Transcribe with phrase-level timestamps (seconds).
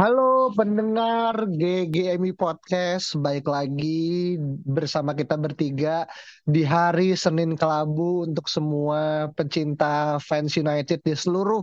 [0.00, 6.08] Halo pendengar GGMI Podcast, baik lagi bersama kita bertiga
[6.48, 11.60] di hari Senin Kelabu untuk semua pencinta fans United di seluruh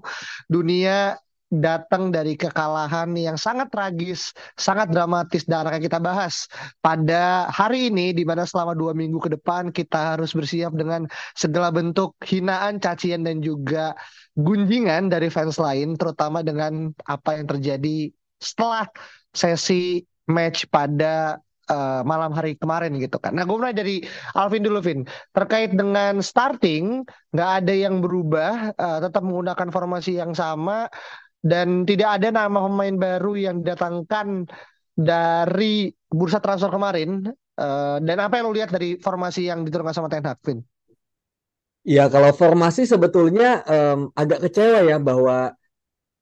[0.54, 1.18] dunia
[1.50, 6.46] datang dari kekalahan yang sangat tragis, sangat dramatis dan akan kita bahas
[6.78, 11.74] pada hari ini di mana selama dua minggu ke depan kita harus bersiap dengan segala
[11.74, 13.98] bentuk hinaan, cacian dan juga
[14.38, 18.86] gunjingan dari fans lain, terutama dengan apa yang terjadi setelah
[19.34, 21.38] sesi match pada
[21.72, 23.36] uh, malam hari kemarin gitu kan.
[23.36, 24.02] Nah, gue mulai dari
[24.36, 25.04] Alvin dulu, Vin.
[25.36, 27.04] Terkait dengan starting,
[27.36, 30.88] nggak ada yang berubah, uh, tetap menggunakan formasi yang sama
[31.44, 34.48] dan tidak ada nama pemain baru yang didatangkan
[34.98, 37.28] dari bursa transfer kemarin.
[37.58, 40.62] Uh, dan apa yang lo lihat dari formasi yang diturunkan sama Ten Hag, Vin?
[41.88, 45.57] Ya, kalau formasi sebetulnya um, agak kecewa ya bahwa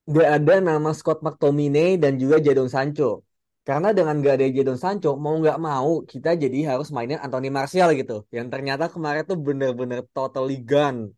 [0.09, 3.25] nggak ada nama Scott McTominay dan juga Jadon Sancho.
[3.65, 7.89] Karena dengan gak ada Jadon Sancho, mau nggak mau kita jadi harus mainin Anthony Martial
[7.99, 8.13] gitu.
[8.29, 11.09] Yang ternyata kemarin tuh bener-bener totally gun.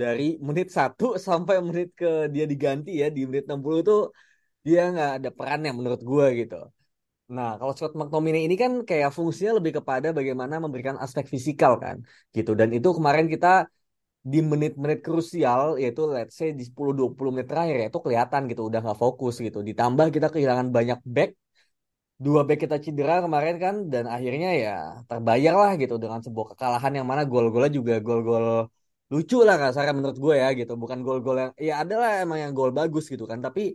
[0.00, 4.00] Dari menit 1 sampai menit ke dia diganti ya, di menit 60 tuh
[4.66, 6.56] dia nggak ada perannya menurut gue gitu.
[7.34, 11.96] Nah, kalau Scott McTominay ini kan kayak fungsinya lebih kepada bagaimana memberikan aspek fisikal kan,
[12.36, 12.50] gitu.
[12.60, 13.48] Dan itu kemarin kita
[14.22, 18.78] di menit-menit krusial yaitu let's say di 10-20 menit terakhir ya itu kelihatan gitu udah
[18.84, 19.58] nggak fokus gitu.
[19.68, 21.30] Ditambah kita kehilangan banyak back
[22.24, 24.70] dua back kita cedera kemarin kan dan akhirnya ya
[25.10, 28.46] terbayar lah gitu dengan sebuah kekalahan yang mana gol-golnya juga gol-gol
[29.12, 30.72] lucu lah kasarnya menurut gue ya gitu.
[30.82, 33.74] Bukan gol-gol yang ya adalah emang yang gol bagus gitu kan tapi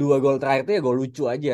[0.00, 1.52] dua gol terakhir itu ya gol lucu aja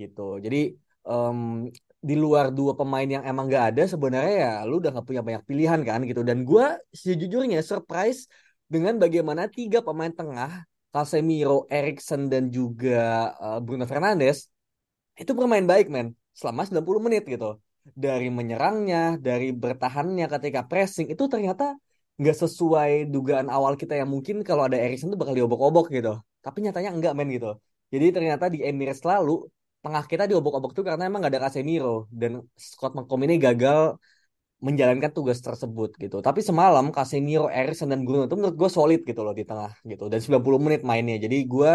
[0.00, 0.20] gitu.
[0.44, 0.56] Jadi
[1.04, 1.68] um,
[2.02, 5.42] di luar dua pemain yang emang gak ada sebenarnya ya lu udah gak punya banyak
[5.46, 6.26] pilihan kan gitu.
[6.26, 8.26] Dan gue sejujurnya surprise
[8.66, 14.50] dengan bagaimana tiga pemain tengah Casemiro, Erikson dan juga uh, Bruno Fernandes
[15.16, 17.56] itu bermain baik men selama 90 menit gitu.
[17.82, 21.78] Dari menyerangnya dari bertahannya ketika pressing itu ternyata
[22.18, 26.18] nggak sesuai dugaan awal kita yang mungkin kalau ada Erikson tuh bakal diobok-obok gitu.
[26.42, 27.56] Tapi nyatanya enggak men gitu.
[27.94, 29.46] Jadi ternyata di Emirates lalu
[29.82, 33.98] tengah kita diobok-obok tuh karena emang gak ada Casemiro dan Scott McTominay gagal
[34.62, 36.22] menjalankan tugas tersebut gitu.
[36.22, 40.06] Tapi semalam Casemiro, Erikson dan Bruno itu menurut gue solid gitu loh di tengah gitu
[40.06, 41.18] dan 90 menit mainnya.
[41.18, 41.72] Jadi gue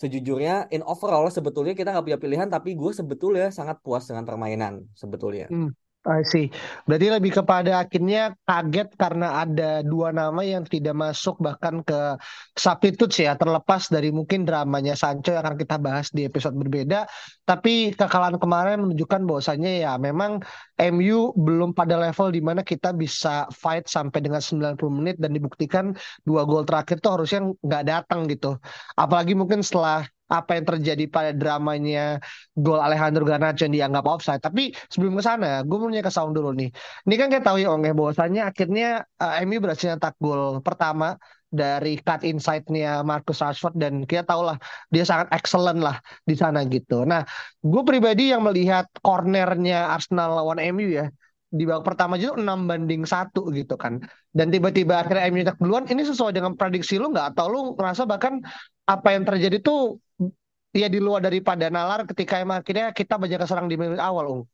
[0.00, 4.88] sejujurnya in overall sebetulnya kita nggak punya pilihan tapi gue sebetulnya sangat puas dengan permainan
[4.96, 5.46] sebetulnya.
[5.52, 5.70] Hmm.
[6.02, 6.50] I see.
[6.82, 12.18] Berarti lebih kepada akhirnya kaget karena ada dua nama yang tidak masuk bahkan ke
[12.58, 17.06] substitutes ya, terlepas dari mungkin dramanya Sancho yang akan kita bahas di episode berbeda.
[17.46, 20.42] Tapi kekalahan kemarin menunjukkan bahwasannya ya memang
[20.90, 25.94] MU belum pada level di mana kita bisa fight sampai dengan 90 menit dan dibuktikan
[26.26, 28.58] dua gol terakhir tuh harusnya nggak datang gitu.
[28.98, 32.16] Apalagi mungkin setelah apa yang terjadi pada dramanya
[32.56, 34.40] gol Alejandro Garnacho yang dianggap offside.
[34.40, 36.72] Tapi sebelum ke sana, gue mau nanya ke Saung dulu nih.
[37.04, 41.20] Ini kan kita tahu ya Ong ya bahwasannya akhirnya uh, MU berhasil nyetak gol pertama
[41.52, 44.56] dari cut inside-nya Marcus Rashford dan kita tahu lah
[44.88, 47.04] dia sangat excellent lah di sana gitu.
[47.04, 47.28] Nah,
[47.60, 51.12] gue pribadi yang melihat cornernya Arsenal lawan MU ya
[51.52, 54.00] di babak pertama itu 6 banding satu gitu kan.
[54.32, 57.36] Dan tiba-tiba akhirnya MU nyetak duluan, ini sesuai dengan prediksi lu nggak?
[57.36, 58.40] Atau lu ngerasa bahkan
[58.88, 60.02] apa yang terjadi tuh
[60.72, 64.44] ya di luar daripada nalar ketika emang akhirnya kita banyak keserang di menit awal, Ung.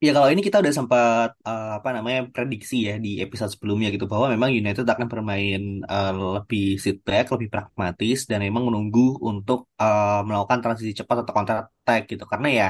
[0.00, 4.08] Ya kalau ini kita udah sempat uh, apa namanya prediksi ya di episode sebelumnya gitu
[4.08, 9.68] bahwa memang United akan bermain uh, lebih sit back, lebih pragmatis dan memang menunggu untuk
[9.76, 12.68] uh, melakukan transisi cepat atau counter attack gitu karena ya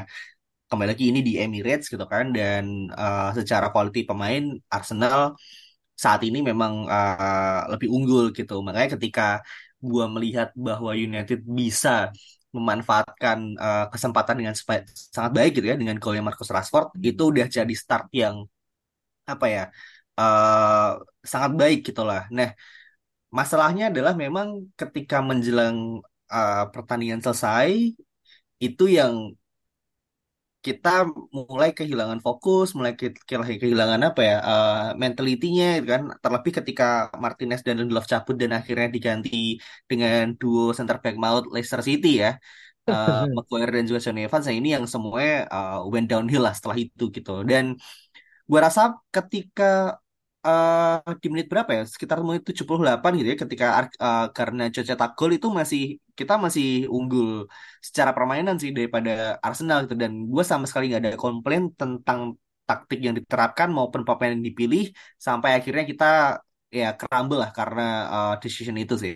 [0.66, 5.38] kembali lagi ini di Emirates gitu kan dan uh, secara quality pemain Arsenal
[5.94, 9.22] saat ini memang uh, lebih unggul gitu makanya ketika
[9.80, 12.12] gua melihat bahwa United bisa
[12.50, 14.54] memanfaatkan uh, kesempatan dengan
[15.14, 18.42] sangat baik gitu ya dengan golnya Marcus Rashford itu udah jadi start yang
[19.22, 19.64] apa ya
[20.18, 22.26] uh, sangat baik gitulah.
[22.34, 22.50] Nah
[23.30, 27.94] masalahnya adalah memang ketika menjelang uh, pertandingan selesai
[28.58, 29.14] itu yang
[30.66, 30.88] kita
[31.36, 34.72] mulai kehilangan fokus, mulai ke- ke- kehilangan apa ya, uh,
[35.02, 36.02] mentality-nya gitu kan.
[36.22, 36.84] Terlebih ketika
[37.24, 39.30] Martinez dan Lindelof cabut dan akhirnya diganti
[39.90, 42.30] dengan duo center back maut Leicester City ya.
[42.90, 46.78] Uh, Maguire dan juga Johnny Evans, nah ini yang semuanya uh, went downhill lah setelah
[46.84, 47.30] itu gitu.
[47.50, 47.64] Dan
[48.50, 48.80] gue rasa
[49.14, 49.64] ketika
[50.46, 51.82] uh, di menit berapa ya?
[51.92, 53.66] Sekitar menit 78 gitu ya ketika
[54.04, 55.80] uh, karena cetak gol itu masih
[56.18, 56.66] kita masih
[56.96, 57.28] unggul
[57.86, 59.10] secara permainan sih daripada
[59.46, 59.94] Arsenal gitu.
[60.02, 62.20] Dan gue sama sekali nggak ada komplain tentang
[62.68, 64.82] taktik yang diterapkan maupun pemain yang dipilih
[65.26, 66.06] sampai akhirnya kita
[66.70, 67.82] ya crumble lah karena
[68.14, 69.14] uh, decision itu sih.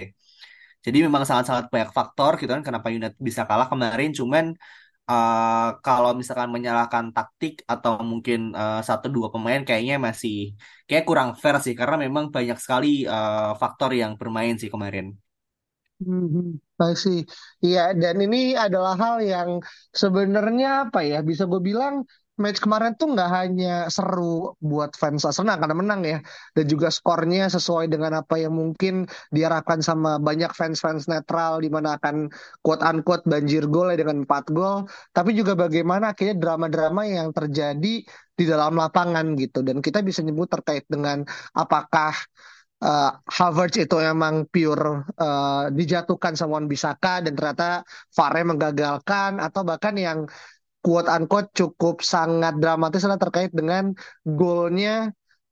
[0.85, 4.11] Jadi memang sangat-sangat banyak faktor gitu kan kenapa United bisa kalah kemarin.
[4.19, 4.45] Cuman
[5.11, 10.35] uh, kalau misalkan menyalahkan taktik atau mungkin uh, satu dua pemain kayaknya masih
[10.89, 15.07] kayak kurang fair sih karena memang banyak sekali uh, faktor yang bermain sih kemarin.
[16.05, 16.59] Hmm,
[17.03, 17.23] see.
[17.65, 19.51] Iya, dan ini adalah hal yang
[19.95, 21.95] sebenarnya apa ya, bisa gue bilang
[22.35, 26.19] match kemarin tuh nggak hanya seru buat fans Arsenal karena menang ya,
[26.57, 31.95] dan juga skornya sesuai dengan apa yang mungkin diharapkan sama banyak fans-fans netral di mana
[31.95, 32.27] akan
[32.61, 37.95] quote-unquote banjir gol ya dengan 4 gol, tapi juga bagaimana akhirnya drama-drama yang terjadi
[38.35, 41.23] di dalam lapangan gitu, dan kita bisa nyebut terkait dengan
[41.55, 42.19] apakah
[42.83, 49.63] uh, Havertz itu emang pure uh, dijatuhkan sama Wan Bisaka dan ternyata VAR menggagalkan atau
[49.63, 50.27] bahkan yang
[50.85, 55.09] quote unquote cukup sangat dramatis adalah terkait dengan golnya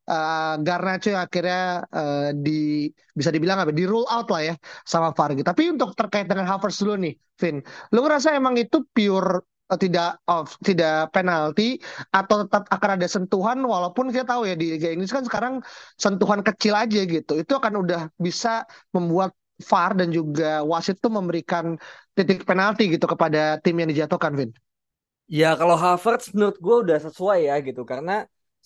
[0.09, 5.17] uh, Garnacho yang akhirnya uh, di bisa dibilang apa di rule out lah ya sama
[5.17, 5.47] VAR gitu.
[5.47, 7.57] Tapi untuk terkait dengan Havertz dulu nih, Vin,
[7.93, 9.49] lu ngerasa emang itu pure
[9.81, 11.81] tidak off, tidak penalti
[12.13, 15.65] atau tetap akan ada sentuhan walaupun kita tahu ya di Liga Inggris kan sekarang
[15.97, 17.41] sentuhan kecil aja gitu.
[17.41, 19.33] Itu akan udah bisa membuat
[19.65, 21.79] VAR dan juga wasit tuh memberikan
[22.13, 24.53] titik penalti gitu kepada tim yang dijatuhkan, Vin.
[25.33, 28.13] Ya kalau Havertz menurut gue udah sesuai ya gitu karena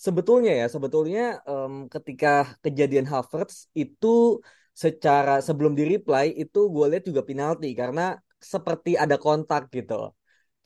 [0.05, 2.29] sebetulnya ya sebetulnya um, ketika
[2.65, 4.43] kejadian Havertz itu
[4.75, 8.19] secara sebelum di reply itu gue lihat juga penalti karena
[8.53, 10.11] seperti ada kontak gitu.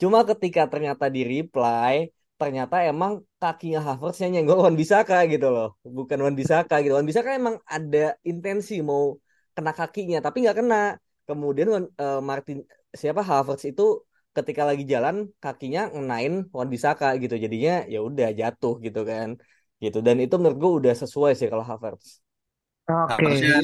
[0.01, 2.09] Cuma ketika ternyata di reply,
[2.41, 5.77] ternyata emang kakinya Havertz yang nyenggol Wan Bisaka gitu loh.
[5.85, 6.93] Bukan Wan Bisaka gitu.
[6.97, 9.03] Wan Bisaka emang ada intensi mau
[9.55, 10.97] kena kakinya, tapi nggak kena.
[11.29, 14.01] Kemudian uh, Martin siapa Havertz itu
[14.31, 17.35] ketika lagi jalan kakinya ngenain Wan Bisaka gitu.
[17.35, 19.29] Jadinya ya udah jatuh gitu kan.
[19.83, 19.97] Gitu.
[20.05, 22.07] Dan itu menurut gue udah sesuai sih kalau Havertz.
[22.87, 23.13] Oke.
[23.13, 23.25] Okay.
[23.25, 23.57] Harusnya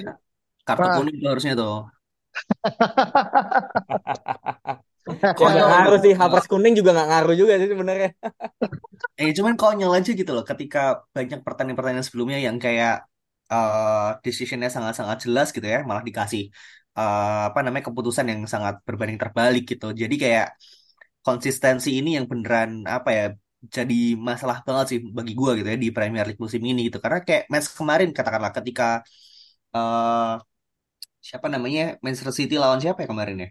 [0.67, 1.75] kartu kuning tuh harusnya tuh.
[5.07, 8.11] Kok nggak ngaruh sih, hapus kuning juga nggak ngaruh juga sih sebenarnya.
[9.21, 13.07] eh cuman konyol aja gitu loh, ketika banyak pertanyaan-pertanyaan sebelumnya yang kayak
[13.47, 16.51] uh, decisionnya sangat-sangat jelas gitu ya, malah dikasih
[16.99, 19.93] uh, apa namanya keputusan yang sangat berbanding terbalik gitu.
[20.01, 20.47] Jadi kayak
[21.25, 23.25] konsistensi ini yang beneran apa ya
[23.75, 26.97] jadi masalah banget sih bagi gue gitu ya di Premier League musim ini gitu.
[27.03, 29.01] Karena kayak match kemarin katakanlah ketika
[29.75, 30.37] uh,
[31.27, 33.49] siapa namanya Manchester City lawan siapa ya kemarin ya?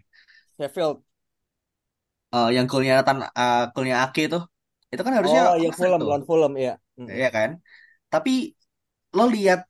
[0.57, 0.97] Sheffield.
[2.27, 4.39] Uh, yang golnya tan uh, golnya Ake itu
[4.91, 6.75] itu kan harusnya oh iya Fulham lawan Fulham ya
[7.07, 7.59] iya kan?
[8.11, 8.51] Tapi
[9.15, 9.63] lo lihat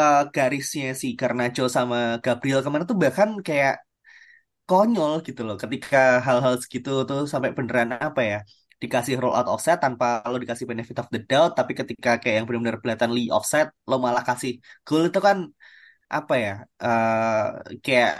[0.00, 3.74] uh, garisnya si Garnacho sama Gabriel ke mana tuh bahkan kayak
[4.68, 5.56] konyol gitu loh.
[5.62, 5.96] Ketika
[6.26, 8.36] hal-hal segitu tuh sampai beneran apa ya
[8.82, 12.46] dikasih roll out offset tanpa lo dikasih benefit of the doubt tapi ketika kayak yang
[12.48, 14.52] benar-benar blatantly offset lo malah kasih
[14.86, 15.38] goal itu kan
[16.16, 16.52] apa ya
[16.84, 17.34] uh,
[17.84, 18.10] kayak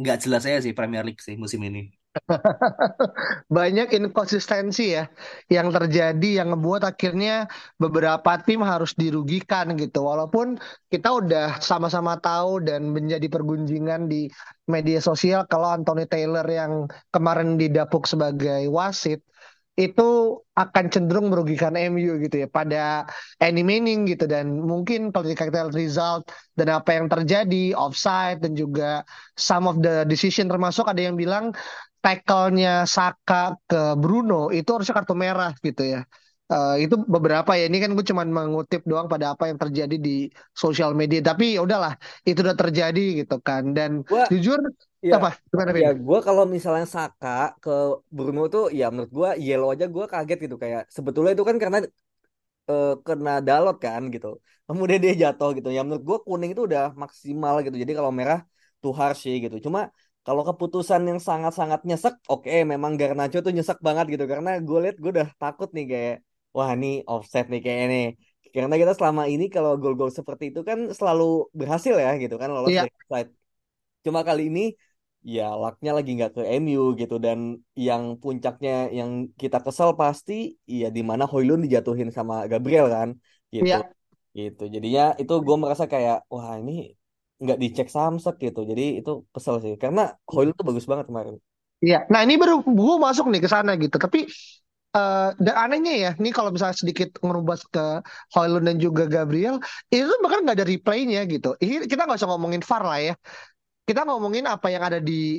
[0.00, 1.80] nggak jelas aja sih Premier League sih musim ini
[3.56, 5.04] Banyak inkonsistensi ya
[5.52, 7.46] yang terjadi yang ngebuat akhirnya
[7.76, 10.04] beberapa tim harus dirugikan gitu.
[10.08, 10.56] Walaupun
[10.88, 14.28] kita udah sama-sama tahu dan menjadi pergunjingan di
[14.68, 19.20] media sosial kalau Anthony Taylor yang kemarin didapuk sebagai wasit
[19.78, 23.06] itu akan cenderung merugikan MU gitu ya pada
[23.38, 26.26] any meaning gitu dan mungkin kalau kita result
[26.58, 29.06] dan apa yang terjadi offside dan juga
[29.38, 31.54] some of the decision termasuk ada yang bilang
[32.04, 36.02] tackle-nya Saka ke Bruno itu harusnya kartu merah gitu ya.
[36.48, 37.68] Uh, itu beberapa ya.
[37.68, 41.20] Ini kan gue cuma mengutip doang pada apa yang terjadi di sosial media.
[41.20, 41.92] Tapi ya udahlah
[42.24, 43.76] itu udah terjadi gitu kan.
[43.76, 44.56] Dan gua, jujur
[45.04, 45.36] ya, apa?
[45.52, 50.04] Gimana ya gue kalau misalnya Saka ke Bruno tuh ya menurut gue yellow aja gue
[50.08, 50.56] kaget gitu.
[50.56, 51.78] Kayak sebetulnya itu kan karena
[52.72, 54.40] uh, kena dalot kan gitu.
[54.64, 55.68] Kemudian dia jatuh gitu.
[55.68, 57.76] Ya menurut gue kuning itu udah maksimal gitu.
[57.76, 58.40] Jadi kalau merah
[58.80, 59.68] tuh harsh sih gitu.
[59.68, 59.92] Cuma
[60.28, 64.78] kalau keputusan yang sangat-sangat nyesek, oke okay, memang Garnacho tuh nyesek banget gitu karena gue
[64.84, 66.16] liat gue udah takut nih kayak
[66.52, 68.02] wah ini offset nih kayak ini.
[68.52, 72.76] Karena kita selama ini kalau gol-gol seperti itu kan selalu berhasil ya gitu kan lolos
[72.76, 72.84] yeah.
[72.84, 73.32] offside.
[74.04, 74.76] Cuma kali ini
[75.24, 77.38] ya lucknya lagi nggak ke MU gitu dan
[77.72, 83.08] yang puncaknya yang kita kesel pasti ya di mana Hoylund dijatuhin sama Gabriel kan
[83.48, 83.78] gitu Iya.
[84.36, 86.94] gitu jadinya itu gue merasa kayak wah ini
[87.38, 91.36] nggak dicek samsek gitu jadi itu kesel sih karena Hoylund tuh bagus banget kemarin
[91.78, 92.10] Iya.
[92.10, 93.96] Nah ini baru gue masuk nih ke sana gitu.
[94.02, 94.26] Tapi
[94.88, 97.86] eh dan anehnya ya, nih kalau misalnya sedikit ngerubah ke
[98.34, 101.54] Højlund dan juga Gabriel, itu bahkan nggak ada replaynya gitu.
[101.60, 103.14] Ini kita nggak usah ngomongin VAR lah ya.
[103.86, 105.38] Kita ngomongin apa yang ada di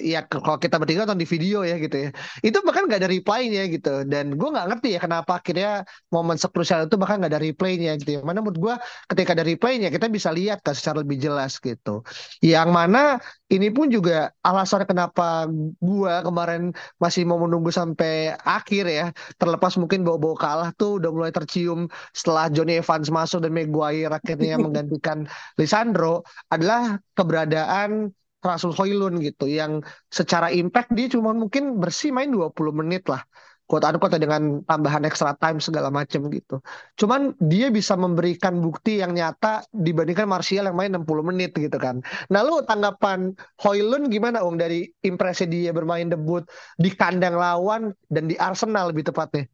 [0.00, 2.10] ya kalau kita bertiga nonton di video ya gitu ya.
[2.40, 4.08] Itu bahkan nggak ada replaynya gitu.
[4.08, 8.10] Dan gue nggak ngerti ya kenapa akhirnya momen sekrusial itu bahkan nggak ada replaynya gitu
[8.16, 8.20] ya.
[8.24, 8.74] Mana menurut gue
[9.12, 12.02] ketika ada replaynya kita bisa lihat kan secara lebih jelas gitu.
[12.40, 13.20] Yang mana
[13.52, 15.46] ini pun juga alasan kenapa
[15.78, 19.06] gue kemarin masih mau menunggu sampai akhir ya.
[19.36, 24.56] Terlepas mungkin bawa-bawa kalah tuh udah mulai tercium setelah Johnny Evans masuk dan Maguire akhirnya
[24.64, 25.28] menggantikan
[25.60, 32.72] Lisandro adalah keberadaan Rasul Hoylund gitu yang secara impact dia cuma mungkin bersih main 20
[32.72, 33.22] menit lah
[33.70, 36.58] quote unquote dengan tambahan extra time segala macam gitu.
[36.98, 42.02] Cuman dia bisa memberikan bukti yang nyata dibandingkan Martial yang main 60 menit gitu kan.
[42.34, 43.30] Nah lu tanggapan
[43.62, 46.42] Hoylund gimana Ung dari impresi dia bermain debut
[46.74, 49.46] di kandang lawan dan di Arsenal lebih tepatnya?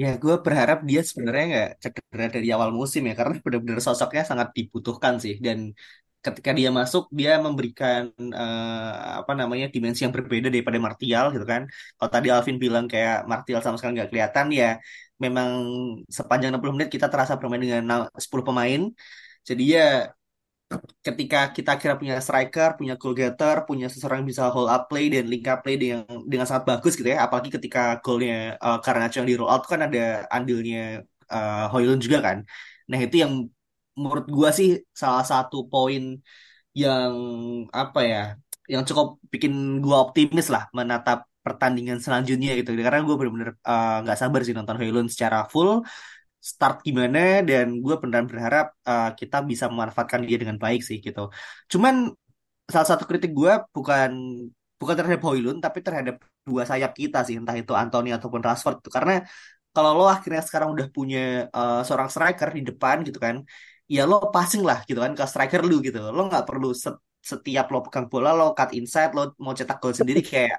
[0.00, 4.48] Ya, gue berharap dia sebenarnya nggak cedera dari awal musim ya, karena benar-benar sosoknya sangat
[4.56, 5.34] dibutuhkan sih.
[5.40, 5.58] Dan
[6.28, 8.02] ketika dia masuk, dia memberikan
[8.40, 11.62] eh, apa namanya dimensi yang berbeda daripada Martial gitu kan.
[11.96, 14.66] Kalau tadi Alvin bilang kayak Martial sama sekali nggak kelihatan, ya
[15.24, 15.48] memang
[16.16, 18.80] sepanjang 60 menit kita terasa bermain dengan na- 10 pemain.
[19.48, 19.82] Jadi ya
[21.06, 25.04] ketika kita kira punya striker, punya goal getter, punya seseorang yang bisa hold up play
[25.14, 27.18] dan link up play dengan dengan sangat bagus gitu ya.
[27.26, 30.78] Apalagi ketika golnya uh, Garnacho yang di roll out kan ada andilnya
[31.32, 32.38] uh, Højlund juga kan.
[32.90, 33.32] Nah itu yang
[34.00, 34.68] menurut gua sih
[35.02, 36.02] salah satu poin
[36.82, 37.14] yang
[37.82, 38.22] apa ya,
[38.72, 39.52] yang cukup bikin
[39.84, 42.70] gua optimis lah menatap pertandingan selanjutnya gitu.
[42.86, 45.80] Karena gue bener-bener uh, nggak sabar sih nonton Højlund secara full
[46.38, 51.32] start gimana dan gue beneran berharap uh, kita bisa memanfaatkan dia dengan baik sih gitu.
[51.72, 51.94] Cuman
[52.72, 54.10] salah satu kritik gue bukan
[54.78, 59.24] bukan terhadap Højlund tapi terhadap dua sayap kita sih entah itu Anthony ataupun Rashford karena
[59.74, 63.42] kalau lo akhirnya sekarang udah punya uh, seorang striker di depan gitu kan
[63.94, 65.98] ya lo passing lah gitu kan ke striker lu gitu.
[66.16, 69.94] Lo nggak perlu set- setiap lo pegang bola lo cut inside lo mau cetak gol
[70.00, 70.58] sendiri kayak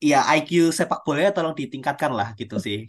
[0.00, 2.88] ya IQ sepak bolanya tolong ditingkatkan lah gitu sih.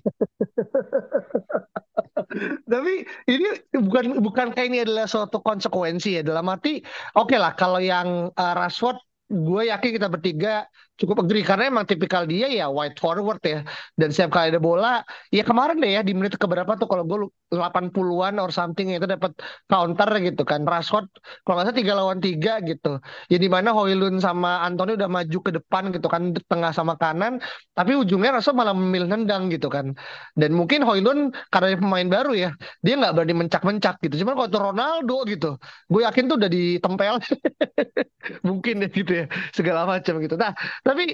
[2.72, 2.94] Tapi
[3.28, 6.22] ini bukan bukan kayak ini adalah suatu konsekuensi ya?
[6.24, 6.80] Dalam arti
[7.18, 8.98] oke lah kalau yang uh, Rashford
[9.32, 10.68] gue yakin kita bertiga
[11.02, 11.42] cukup agree.
[11.42, 13.66] Karena emang tipikal dia ya wide forward ya.
[13.98, 15.02] Dan setiap kali ada bola
[15.34, 17.18] ya kemarin deh ya di menit keberapa tuh kalau gue
[17.52, 19.34] 80-an or something itu dapat
[19.66, 20.62] counter gitu kan.
[20.64, 21.10] Rashford
[21.44, 23.02] kalau nggak salah tiga lawan tiga gitu.
[23.28, 27.42] Ya di mana Hoylund sama Anthony udah maju ke depan gitu kan tengah sama kanan.
[27.74, 29.98] Tapi ujungnya Rashford malah memilih nendang gitu kan.
[30.38, 32.50] Dan mungkin Hoylund karena dia pemain baru ya
[32.86, 34.22] dia nggak berani mencak-mencak gitu.
[34.22, 35.50] Cuman kalau itu Ronaldo gitu
[35.92, 37.16] gue yakin tuh udah ditempel.
[38.48, 40.36] Mungkin ya gitu ya segala macam gitu.
[40.38, 40.54] Nah
[40.92, 41.06] tapi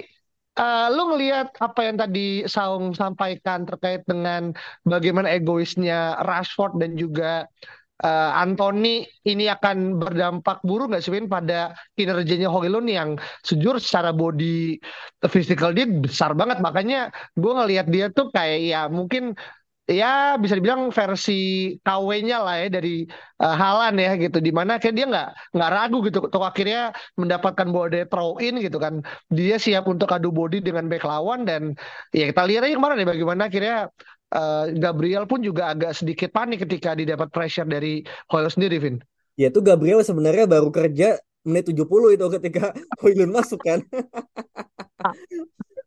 [0.58, 4.50] eh, lu ngelihat apa yang tadi Saung sampaikan terkait dengan
[4.82, 7.46] bagaimana egoisnya Rashford dan juga
[8.02, 13.10] eh, Anthony ini akan berdampak buruk nggak sih Win pada kinerjanya Højlund yang
[13.46, 14.78] sejujur secara body
[15.30, 16.58] physical dia besar banget.
[16.62, 19.34] Makanya gue ngelihat dia tuh kayak ya mungkin
[19.88, 23.08] ya bisa dibilang versi KW-nya lah ya dari
[23.40, 24.38] uh, Haaland ya gitu.
[24.38, 28.60] Di mana akhirnya dia nggak nggak ragu gitu untuk akhirnya mendapatkan bola dari throw in
[28.60, 29.00] gitu kan.
[29.32, 31.72] Dia siap untuk adu body dengan back lawan dan
[32.12, 33.76] ya kita lihat aja kemarin ya bagaimana akhirnya
[34.36, 39.00] uh, Gabriel pun juga agak sedikit panik ketika didapat pressure dari Hoyle sendiri Vin.
[39.40, 41.16] Ya itu Gabriel sebenarnya baru kerja
[41.48, 41.88] menit 70
[42.20, 43.80] itu ketika Hoylund masuk kan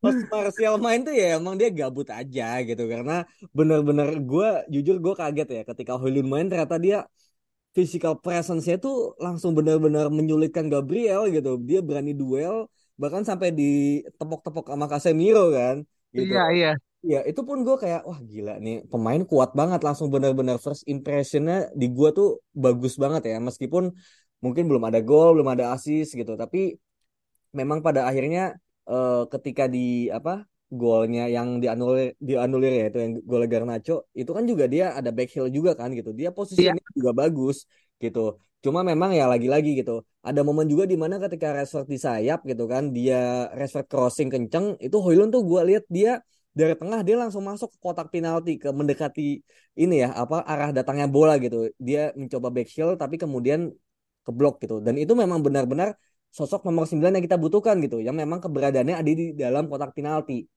[0.01, 2.83] pas Martial main tuh ya emang dia gabut aja gitu.
[2.89, 6.97] Karena bener-bener gue jujur gue kaget ya ketika Hoylund main ternyata dia
[7.71, 11.61] physical presence-nya tuh langsung bener-bener menyulitkan Gabriel gitu.
[11.61, 12.67] Dia berani duel
[12.99, 16.33] bahkan sampai ditepok-tepok sama Casemiro kan gitu.
[16.33, 16.71] Iya iya.
[17.01, 19.81] Ya itu pun gue kayak wah gila nih pemain kuat banget.
[19.85, 23.37] Langsung bener-bener first impressionnya di gue tuh bagus banget ya.
[23.37, 23.93] Meskipun
[24.41, 26.33] mungkin belum ada gol belum ada assist gitu.
[26.37, 26.77] Tapi
[27.53, 28.57] memang pada akhirnya
[28.89, 34.43] eh, ketika di apa golnya yang dianulir dianulir ya itu yang gol Garnacho itu kan
[34.47, 36.09] juga dia ada back heel juga kan gitu.
[36.15, 37.67] Dia posisinya juga bagus
[37.99, 38.39] gitu.
[38.63, 42.63] Cuma memang ya lagi-lagi gitu ada momen juga di mana ketika Rashford di sayap gitu
[42.69, 46.21] kan dia Rashford crossing kenceng itu Højlund tuh gue lihat dia
[46.53, 49.39] dari tengah dia langsung masuk ke kotak penalti ke mendekati
[49.81, 51.73] ini ya apa arah datangnya bola gitu.
[51.81, 53.59] Dia mencoba back heel tapi kemudian
[54.25, 54.77] ke blok gitu.
[54.85, 55.97] Dan itu memang benar-benar
[56.31, 60.47] sosok nomor 9 yang kita butuhkan gitu, yang memang keberadaannya ada di dalam kotak penalti.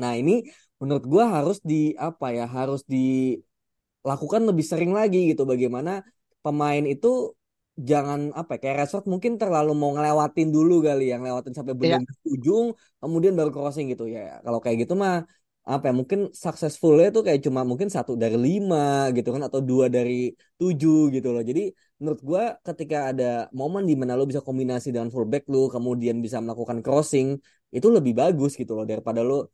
[0.00, 0.42] Nah, ini
[0.80, 6.02] menurut gue harus di apa ya, harus dilakukan lebih sering lagi gitu bagaimana
[6.42, 7.36] pemain itu
[7.74, 12.06] jangan apa ya, kayak Rashford mungkin terlalu mau ngelewatin dulu kali yang lewatin sampai belum
[12.06, 12.32] yeah.
[12.34, 12.66] ujung
[13.02, 15.26] kemudian baru crossing gitu ya kalau kayak gitu mah
[15.64, 19.88] apa ya mungkin successfulnya tuh kayak cuma mungkin satu dari lima gitu kan atau dua
[19.88, 20.12] dari
[20.60, 21.40] tujuh gitu loh.
[21.50, 21.60] Jadi
[22.00, 23.24] menurut gue ketika ada
[23.56, 27.40] momen di mana lo bisa kombinasi dengan fullback lo kemudian bisa melakukan crossing
[27.76, 29.48] itu lebih bagus gitu loh daripada lo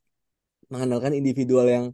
[0.73, 1.85] mengandalkan individual yang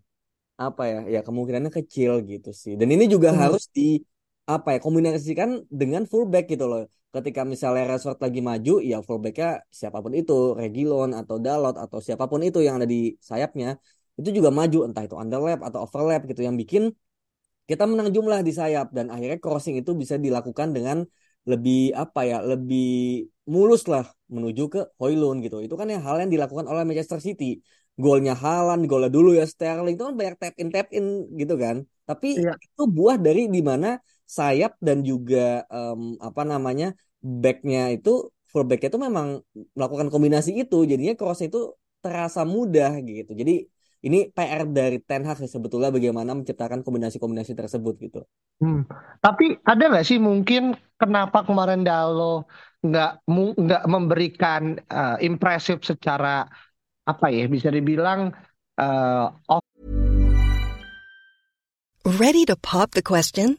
[0.56, 2.72] apa ya ya kemungkinannya kecil gitu sih.
[2.80, 3.40] Dan ini juga hmm.
[3.42, 4.00] harus di
[4.48, 6.88] apa ya kombinasikan dengan fullback gitu loh.
[7.12, 12.24] Ketika misalnya Rashford lagi maju ya fullbacknya siapa pun itu Regilon atau Dalot atau siapa
[12.30, 13.76] pun itu yang ada di sayapnya
[14.16, 16.92] itu juga maju entah itu underlap atau overlap gitu yang bikin
[17.66, 18.94] kita menang jumlah di sayap.
[18.96, 21.04] Dan akhirnya crossing itu bisa dilakukan dengan
[21.46, 25.62] lebih apa ya lebih mulus lah menuju ke Hoylund gitu.
[25.62, 27.62] Itu kan yang hal yang dilakukan oleh Manchester City.
[27.96, 31.06] Golnya Haaland golnya dulu ya Sterling itu kan banyak tap in tap in
[31.40, 31.76] gitu kan.
[32.04, 32.52] Tapi iya.
[32.60, 33.96] itu buah dari di mana
[34.28, 36.92] sayap dan juga um, apa namanya
[37.24, 39.40] backnya itu fullbacknya itu memang
[39.72, 40.84] melakukan kombinasi itu.
[40.84, 41.72] Jadinya cross itu
[42.04, 43.32] terasa mudah gitu.
[43.32, 43.64] Jadi
[44.04, 48.20] ini PR dari Ten Hag sih sebetulnya bagaimana menciptakan kombinasi-kombinasi tersebut gitu.
[48.60, 48.84] Hmm.
[49.20, 52.48] Tapi ada nggak sih mungkin kenapa kemarin Dalo
[52.84, 53.24] nggak
[53.56, 56.44] nggak memberikan uh, impresif secara
[57.06, 58.34] apa ya bisa dibilang
[58.76, 59.30] uh,
[62.06, 63.58] Ready to pop the question?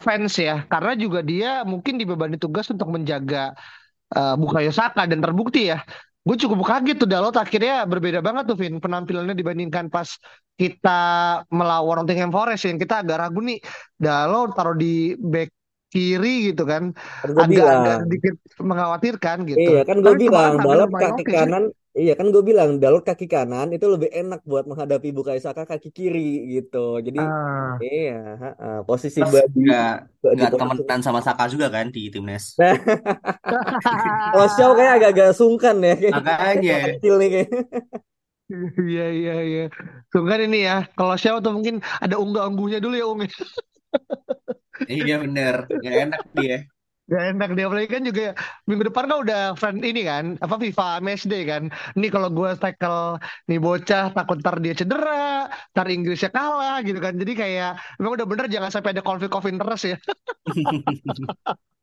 [0.00, 3.54] Fans ya, karena juga dia mungkin dibebani tugas untuk menjaga
[4.16, 5.84] uh, Bukayo Saka dan terbukti ya.
[6.20, 10.20] Gue cukup kaget tuh Dalot akhirnya berbeda banget tuh Vin penampilannya dibandingkan pas
[10.60, 11.00] kita
[11.48, 13.56] melawan Nottingham Forest yang kita agak ragu nih.
[13.96, 15.48] Dalot taruh di back
[15.88, 16.92] kiri gitu kan.
[17.24, 19.80] Agak-agak sedikit mengkhawatirkan gitu.
[19.80, 23.82] Iya kan gue bilang Dalot kaki kanan Iya kan gue bilang Dalot kaki kanan itu
[23.90, 27.02] lebih enak buat menghadapi Bukayo Saka kaki kiri gitu.
[27.02, 27.74] Jadi ah.
[27.82, 32.54] iya, uh, posisi Badi nggak nggak temenan sama Saka juga kan di timnas.
[34.54, 36.14] Shaw kayak agak-agak sungkan ya.
[36.14, 36.78] Makanya.
[36.94, 37.50] Kecil nih kayak.
[38.82, 39.64] Iya iya iya.
[40.10, 40.82] Sungkan ini ya.
[40.98, 43.22] Kalau Shaw tuh mungkin ada unggah-ungguhnya dulu ya Ung.
[44.90, 45.70] iya bener.
[45.70, 46.66] Gak enak dia.
[47.10, 48.22] Gak enak dia apalagi kan juga
[48.70, 51.62] minggu depan kan udah friend ini kan apa FIFA MSD kan.
[51.98, 53.18] Ini kalau gue tackle
[53.50, 57.18] nih bocah takut ntar dia cedera, ntar Inggrisnya kalah gitu kan.
[57.18, 59.96] Jadi kayak memang udah bener jangan sampai ada konflik of interest ya.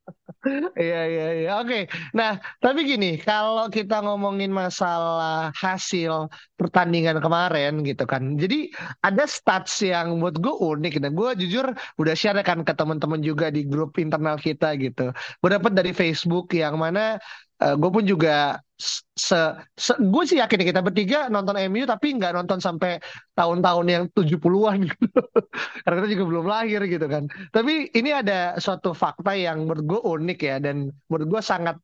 [0.81, 1.49] Iya iya iya.
[1.61, 1.75] Oke.
[2.17, 2.31] Nah,
[2.63, 8.23] tapi gini, kalau kita ngomongin masalah hasil pertandingan kemarin gitu kan.
[8.41, 8.71] Jadi
[9.03, 11.65] ada stats yang buat gue unik dan gue jujur
[11.99, 15.11] udah share kan ke teman-teman juga di grup internal kita gitu.
[15.41, 17.19] Gue dapet dari Facebook yang mana
[17.61, 19.39] uh, eh, gue pun juga se,
[19.73, 23.01] se gue sih yakin kita bertiga nonton MU tapi nggak nonton sampai
[23.33, 25.21] tahun-tahun yang 70-an gitu.
[25.83, 27.25] Karena kita juga belum lahir gitu kan.
[27.49, 31.77] Tapi ini ada suatu fakta yang menurut gue unik ya dan menurut gue sangat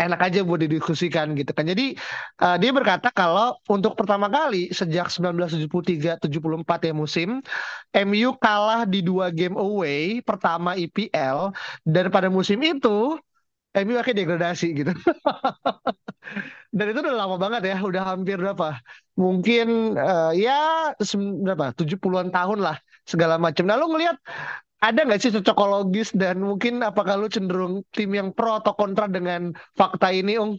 [0.00, 1.68] enak aja buat didiskusikan gitu kan.
[1.68, 1.94] Jadi
[2.42, 6.26] uh, dia berkata kalau untuk pertama kali sejak 1973-74
[6.88, 7.44] ya musim
[8.08, 11.52] MU kalah di dua game away pertama IPL
[11.84, 13.20] dan pada musim itu
[13.70, 14.92] MU akhirnya degradasi gitu.
[16.76, 18.78] Dan itu udah lama banget ya, udah hampir berapa?
[19.18, 20.90] Mungkin uh, ya
[21.46, 21.74] berapa?
[21.74, 23.66] 70-an tahun lah segala macam.
[23.66, 24.18] Nah, lu ngelihat
[24.80, 29.52] ada nggak sih cocokologis dan mungkin apakah lu cenderung tim yang pro atau kontra dengan
[29.74, 30.58] fakta ini, Ung?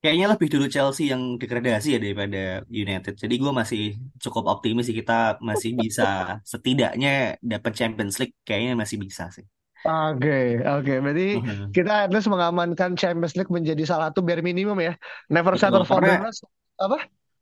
[0.00, 3.20] Kayaknya lebih dulu Chelsea yang degradasi ya daripada United.
[3.20, 3.82] Jadi gue masih
[4.16, 8.32] cukup optimis sih kita masih bisa setidaknya dapat Champions League.
[8.48, 9.44] Kayaknya masih bisa sih.
[9.80, 10.92] Oke, oke.
[11.00, 11.72] Berarti Mhm.
[11.72, 14.92] kita at least mengamankan Champions League menjadi salah satu bare minimum ya.
[15.32, 16.28] Never settle for karena.
[16.76, 16.98] Apa?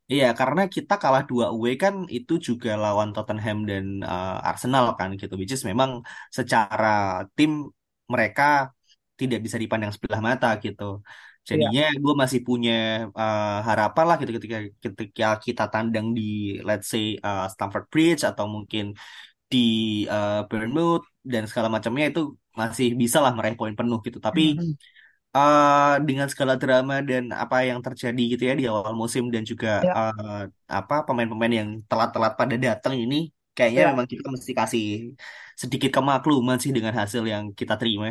[0.09, 5.13] Iya, karena kita kalah 2 away kan itu juga lawan Tottenham dan uh, Arsenal kan
[5.19, 5.35] gitu.
[5.37, 6.01] Which is memang
[6.33, 7.69] secara tim
[8.09, 8.73] mereka
[9.19, 11.03] tidak bisa dipandang sebelah mata gitu.
[11.03, 11.45] Iya.
[11.45, 17.19] Jadinya gue masih punya uh, harapan lah gitu ketika ketika kita tandang di let's say
[17.19, 18.95] uh, Stamford Bridge atau mungkin
[19.51, 19.57] di
[20.13, 22.21] uh, Bournemouth dan segala macamnya itu
[22.59, 24.17] masih bisa lah meraih poin penuh gitu.
[24.27, 24.77] Tapi Mhm.
[25.37, 29.69] eh dengan segala drama dan apa yang terjadi gitu ya di awal musim dan juga
[29.81, 30.25] Ya, eh,
[30.77, 33.15] apa pemain-pemain yang telat-telat pada datang ini
[33.55, 33.89] kayaknya ya.
[33.89, 34.83] memang kita mesti kasih
[35.61, 38.07] sedikit kemakluman sih dengan hasil yang kita terima.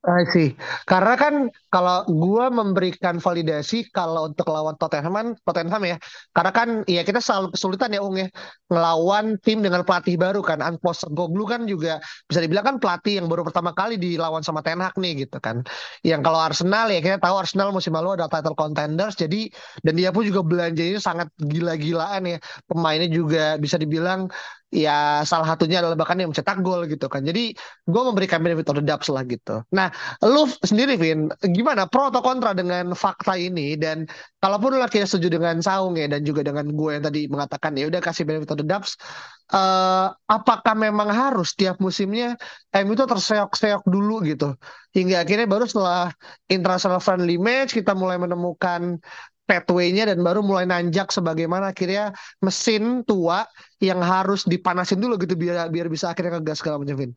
[0.00, 0.56] I see.
[0.88, 5.96] Karena kan kalau gua memberikan validasi kalau untuk lawan Tottenham, Tottenham ya.
[6.32, 8.32] Karena kan ya kita selalu kesulitan ya Ung ya
[8.72, 10.64] ngelawan tim dengan pelatih baru kan.
[10.80, 14.96] Postecoglou kan juga bisa dibilang kan pelatih yang baru pertama kali dilawan sama Ten Hag
[14.96, 15.68] nih gitu kan.
[16.00, 19.52] Yang kalau Arsenal ya kita tahu Arsenal musim lalu ada title contenders jadi
[19.84, 22.36] dan dia pun juga belanjanya sangat gila-gilaan ya.
[22.64, 24.32] Pemainnya juga bisa dibilang
[24.70, 27.26] ya salah satunya adalah bahkan yang mencetak gol gitu kan.
[27.26, 27.54] Jadi
[27.86, 29.62] gue memberikan benefit of the doubt lah gitu.
[29.74, 33.74] Nah Lu sendiri, Vin, gimana pro atau kontra dengan fakta ini?
[33.74, 34.04] Dan
[34.36, 37.88] kalaupun lu akhirnya setuju dengan Saung ya, dan juga dengan gue yang tadi mengatakan ya
[37.88, 38.86] udah kasih benefit of the doubt,
[39.50, 42.36] eh, apakah memang harus tiap musimnya
[42.84, 44.54] MU itu terseok-seok dulu gitu,
[44.92, 46.12] hingga akhirnya baru setelah
[46.46, 49.00] international friendly match kita mulai menemukan
[49.50, 52.14] pathway-nya dan baru mulai nanjak sebagaimana akhirnya
[52.46, 53.38] mesin tua
[53.82, 57.12] yang harus dipanasin dulu gitu biar biar bisa akhirnya ngegas segala macam, Vin.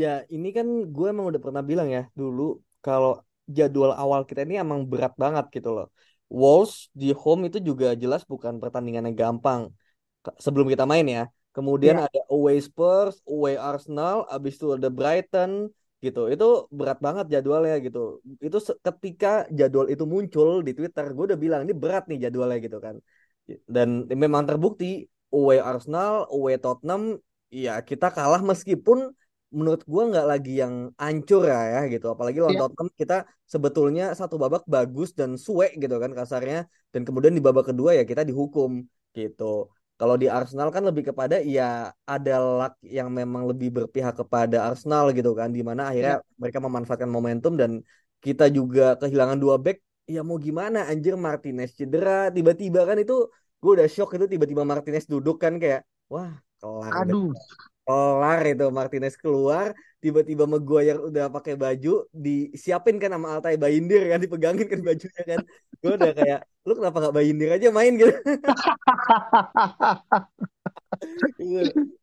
[0.00, 2.42] Ya, ini kan gue emang udah pernah bilang ya dulu
[2.84, 3.10] kalau
[3.56, 5.86] jadwal awal kita ini emang berat banget gitu loh.
[6.40, 9.60] Wolves di home itu juga jelas bukan pertandingan yang gampang
[10.44, 11.22] sebelum kita main ya.
[11.56, 15.50] Kemudian Ya, ada away Spurs, away Arsenal, abis itu ada Brighton
[16.04, 16.20] gitu.
[16.32, 18.20] Itu berat banget jadwalnya gitu.
[18.42, 22.78] Itu ketika jadwal itu muncul di Twitter, gue udah bilang ini berat nih jadwalnya gitu
[22.78, 22.96] kan.
[23.66, 27.18] Dan memang terbukti away Arsenal, away Tottenham,
[27.50, 29.14] ya kita kalah meskipun
[29.54, 32.06] menurut gua nggak lagi yang ancur ya, ya gitu.
[32.10, 36.66] Apalagi lawan ya, Tottenham kita sebetulnya satu babak bagus dan suwe gitu kan kasarnya.
[36.90, 38.82] Dan kemudian di babak kedua ya kita dihukum
[39.14, 39.70] gitu.
[39.96, 45.08] Kalau di Arsenal kan lebih kepada ya ada luck yang memang lebih berpihak kepada Arsenal
[45.16, 45.48] gitu kan.
[45.56, 46.36] Di mana akhirnya ya.
[46.36, 47.80] mereka memanfaatkan momentum dan
[48.20, 49.80] kita juga kehilangan dua back.
[50.06, 52.28] Ya mau gimana anjir Martinez cedera.
[52.28, 56.30] Tiba-tiba kan itu gue udah shock itu tiba-tiba Martinez duduk kan kayak wah
[56.60, 57.32] kelar Aduh.
[57.86, 59.70] Kelar itu Martinez keluar
[60.02, 65.40] tiba-tiba Maguire udah pakai baju disiapin kan sama Altay Bayindir kan dipegangin kan bajunya kan.
[65.78, 67.94] Gue udah kayak lu kenapa gak Bayindir aja main?
[67.94, 68.12] gitu.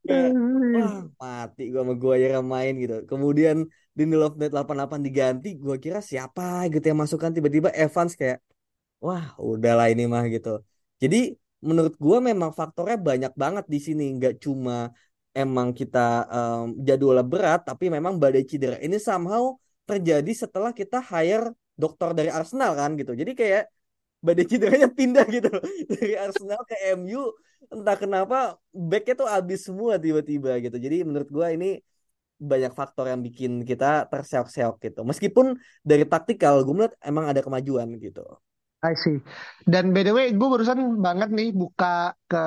[0.08, 0.32] Kayak
[0.76, 2.98] wah mati gue sama Maguire main gitu.
[3.04, 8.40] Kemudian di Love Net 88 diganti gue kira siapa gitu yang masukkan tiba-tiba Evans kayak
[9.04, 10.64] wah udahlah ini mah gitu.
[10.98, 14.92] Jadi menurut gue memang faktornya banyak banget di sini nggak cuma
[15.34, 19.58] emang kita em, jadwalnya berat tapi memang badai cedera ini somehow
[19.90, 23.12] terjadi setelah kita hire dokter dari Arsenal kan gitu.
[23.18, 23.64] Jadi kayak
[24.24, 25.52] badai cederanya pindah gitu.
[25.92, 27.34] Dari Arsenal ke MU
[27.74, 30.78] entah kenapa backnya tuh habis semua tiba-tiba gitu.
[30.80, 31.70] Jadi menurut gue ini
[32.40, 35.02] banyak faktor yang bikin kita terseok-seok gitu.
[35.04, 38.24] Meskipun dari taktikal gue melihat emang ada kemajuan gitu
[38.84, 39.18] I see.
[39.64, 42.44] Dan by the way, gue barusan banget nih buka ke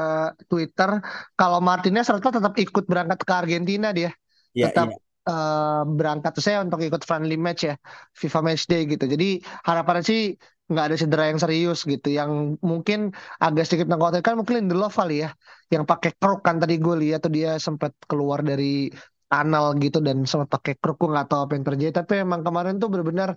[0.53, 1.01] Twitter
[1.33, 4.13] kalau Martinez serta tetap ikut berangkat ke Argentina dia,
[4.53, 4.97] Iya, tetap iya.
[5.33, 7.75] eh, berangkat saya untuk ikut friendly match ya,
[8.21, 9.05] FIFA Match Day gitu.
[9.09, 10.21] Jadi harapannya sih
[10.69, 15.33] nggak ada cedera yang serius gitu, yang mungkin agak sedikit mengkhawatirkan mungkin Lindelof kali ya,
[15.73, 18.93] yang pakai kruk kan tadi gue lihat tuh dia sempat keluar dari
[19.31, 21.93] tunnel gitu dan sempat pakai kruk gue nggak tahu apa yang terjadi.
[22.03, 23.31] Tapi emang kemarin tuh benar-benar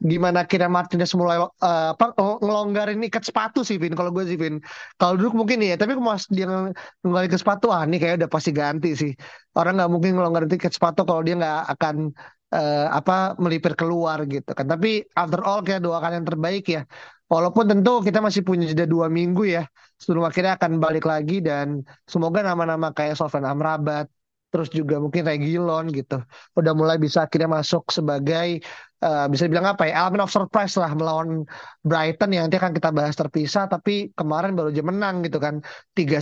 [0.00, 3.94] gimana akhirnya Martinez mulai eh, apa ng- ngelonggarin ikat sepatu sih Vin.
[3.98, 4.60] Kalau gue sih Vin.
[5.00, 8.30] Kalau dulu mungkin iya tapi pas dia ng- ngelonggarin ikat sepatu ah ini kayak udah
[8.30, 9.12] pasti ganti sih.
[9.56, 11.96] Orang nggak mungkin ngelonggarin ikat sepatu kalau dia nggak akan
[12.54, 14.66] eh, apa melipir keluar gitu kan.
[14.68, 16.82] Tapi after all kita doakan yang terbaik ya.
[17.30, 19.62] Walaupun tentu kita masih punya jeda dua minggu ya
[20.02, 24.10] sebelum akhirnya akan balik lagi dan semoga nama-nama kayak Sofyan Amrabat
[24.50, 26.20] terus juga mungkin Reguilon gitu
[26.58, 28.60] udah mulai bisa akhirnya masuk sebagai
[29.04, 31.46] eh, bisa dibilang apa ya elemen of surprise lah melawan
[31.86, 35.62] Brighton yang nanti akan kita bahas terpisah tapi kemarin baru aja menang gitu kan
[35.94, 36.18] tiga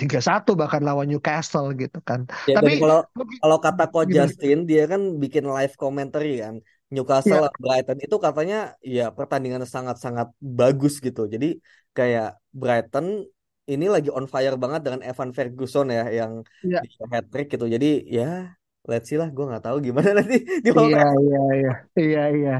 [0.00, 3.04] tiga satu bahkan lawan Newcastle gitu kan Ya, tapi kalau
[3.40, 4.32] kalau kata gimana?
[4.32, 6.56] Justin, dia kan bikin live commentary kan.
[6.90, 11.28] Newcastle Ya, lawan Brighton itu katanya ya pertandingan sangat-sangat bagus gitu.
[11.28, 11.60] Jadi
[11.92, 13.28] kayak Brighton
[13.70, 16.32] ini lagi on fire banget dengan Evan Ferguson ya yang
[16.66, 17.66] ya, bisa hat trick gitu.
[17.70, 18.54] Jadi ya
[18.88, 22.54] let's see lah gue nggak tahu gimana nanti di Iya, iya, iya, iya, iya.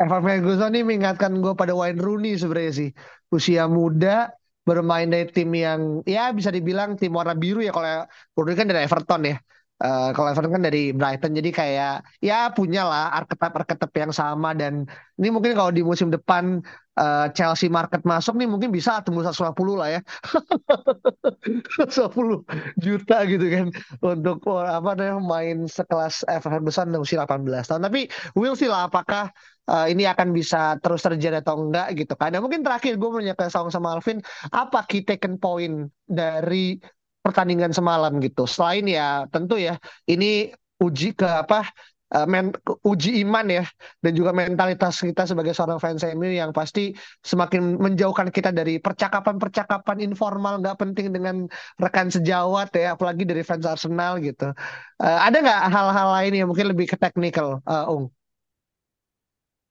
[0.00, 2.90] Evan Ferguson ini mengingatkan gue pada Wayne Rooney sebenarnya sih.
[3.28, 4.32] Usia muda,
[4.64, 8.88] bermain dari tim yang ya bisa dibilang tim warna biru ya kalau Rooney kan dari
[8.88, 9.36] Everton ya.
[9.82, 14.54] Uh, kalau Everton kan dari Brighton jadi kayak ya punya lah arketip yang sama.
[14.54, 14.86] Dan
[15.18, 16.62] ini mungkin kalau di musim depan
[16.94, 20.00] uh, Chelsea market masuk nih mungkin bisa tembus 150 lah ya.
[21.90, 22.46] 150
[22.78, 23.66] juta gitu kan
[23.98, 27.82] untuk apa namanya main sekelas Ferguson usia 18 tahun.
[27.82, 28.06] Tapi
[28.38, 29.34] will sih lah apakah
[29.68, 32.32] uh, ini akan bisa terus terjadi atau enggak gitu kan.
[32.32, 33.10] Dan mungkin terakhir gue
[33.50, 34.22] Saung sama Alvin,
[34.54, 36.78] apa key taken point dari
[37.24, 38.44] pertandingan semalam gitu.
[38.44, 41.64] Selain ya tentu ya ini uji ke apa
[42.12, 42.52] uh, men,
[42.84, 43.64] uji iman ya
[44.04, 46.92] dan juga mentalitas kita sebagai seorang fans MU yang pasti
[47.24, 51.48] semakin menjauhkan kita dari percakapan-percakapan informal nggak penting dengan
[51.80, 54.52] rekan sejawat ya apalagi dari fans Arsenal gitu.
[55.00, 58.12] Uh, ada nggak hal-hal lain yang mungkin lebih ke teknikal, uh, Ung?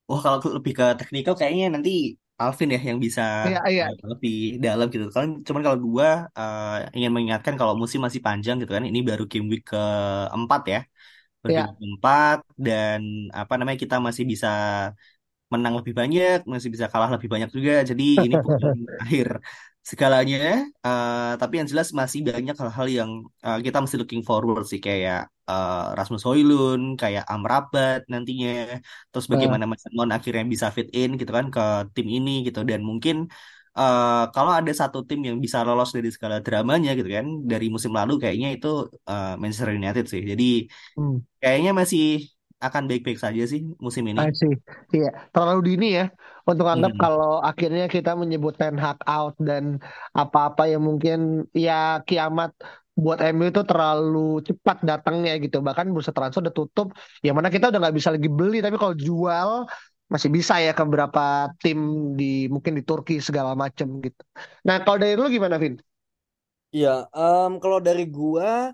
[0.10, 3.84] Wah kalau lebih ke teknikal kayaknya nanti Alvin ya yang bisa iya, iya.
[4.12, 4.34] Lebih
[4.66, 5.06] dalam gitu.
[5.16, 8.84] Kalau cuman kalau gua uh, ingin mengingatkan kalau musim masih panjang gitu kan.
[8.90, 10.80] Ini baru game week keempat ya.
[11.40, 11.62] Baru iya.
[11.64, 13.00] game week keempat dan
[13.40, 14.48] apa namanya kita masih bisa
[15.54, 17.74] menang lebih banyak, masih bisa kalah lebih banyak juga.
[17.90, 19.28] Jadi ini bukan akhir
[19.90, 20.40] segalanya.
[20.88, 23.12] Uh, tapi yang jelas masih banyak hal-hal yang
[23.46, 28.80] uh, kita masih looking forward sih kayak uh, Rasmus Hoylund, kayak Amrabat nantinya,
[29.12, 29.70] terus bagaimana uh.
[29.72, 31.62] Mason akhirnya bisa fit in gitu kan ke
[31.96, 33.16] tim ini gitu dan mungkin
[33.78, 37.92] uh, kalau ada satu tim yang bisa lolos dari segala dramanya gitu kan dari musim
[38.00, 38.68] lalu kayaknya itu
[39.10, 40.22] uh, Manchester United sih.
[40.32, 40.44] Jadi
[40.98, 41.18] hmm.
[41.42, 42.04] kayaknya masih
[42.64, 44.24] akan baik-baik saja sih musim ini.
[44.32, 44.56] sih,
[44.96, 46.06] iya terlalu dini ya
[46.48, 47.02] untuk anggap hmm.
[47.04, 49.84] kalau akhirnya kita menyebut Ten Hag out dan
[50.16, 52.56] apa-apa yang mungkin ya kiamat
[52.94, 55.60] buat MU itu terlalu cepat datangnya gitu.
[55.66, 56.94] Bahkan bursa transfer udah tutup,
[57.26, 58.62] yang mana kita udah nggak bisa lagi beli.
[58.62, 59.66] Tapi kalau jual
[60.12, 64.22] masih bisa ya ke beberapa tim di mungkin di Turki segala macam gitu.
[64.62, 65.82] Nah kalau dari lu gimana, Vin?
[66.74, 68.74] Iya, um, kalau dari gua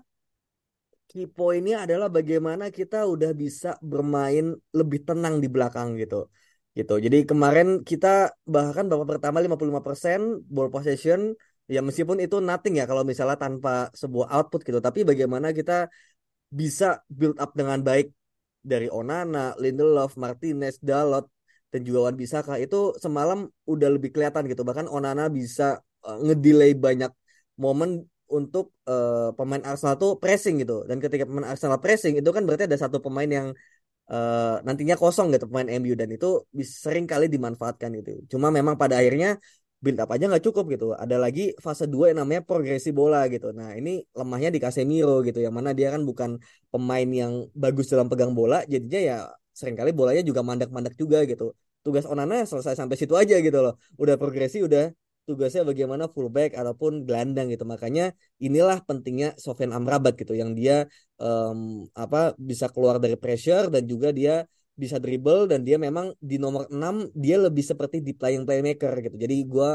[1.10, 6.30] key pointnya adalah bagaimana kita udah bisa bermain lebih tenang di belakang gitu.
[6.78, 6.94] Gitu.
[7.04, 11.34] Jadi kemarin kita bahkan babak pertama 55% ball possession
[11.66, 15.86] ya meskipun itu nothing ya kalau misalnya tanpa sebuah output gitu tapi bagaimana kita
[16.50, 18.10] bisa build up dengan baik
[18.60, 21.30] dari Onana, Lindelof, Martinez, Dalot
[21.70, 26.74] dan juga Wan Bisaka itu semalam udah lebih kelihatan gitu bahkan Onana bisa uh, ngedelay
[26.74, 27.14] banyak
[27.54, 32.42] momen untuk uh, pemain Arsenal tuh pressing gitu dan ketika pemain Arsenal pressing itu kan
[32.46, 33.48] berarti ada satu pemain yang
[34.14, 39.02] uh, nantinya kosong gitu pemain MU dan itu sering kali dimanfaatkan gitu cuma memang pada
[39.02, 39.42] akhirnya
[39.80, 40.86] build up aja nggak cukup gitu.
[40.92, 43.48] Ada lagi fase 2 yang namanya progresi bola gitu.
[43.56, 46.36] Nah, ini lemahnya di Casemiro gitu yang mana dia kan bukan
[46.68, 49.16] pemain yang bagus dalam pegang bola, jadinya ya
[49.56, 51.56] sering kali bolanya juga mandak-mandak juga gitu.
[51.80, 53.74] Tugas Onana selesai sampai situ aja gitu loh.
[53.96, 54.92] Udah progresi udah
[55.30, 57.64] tugasnya bagaimana fullback ataupun gelandang gitu.
[57.64, 58.10] Makanya
[58.42, 60.90] inilah pentingnya Sofian Amrabat gitu yang dia
[61.22, 66.40] um, apa bisa keluar dari pressure dan juga dia bisa dribble dan dia memang di
[66.40, 69.16] nomor 6 dia lebih seperti di playing playmaker gitu.
[69.16, 69.70] Jadi gue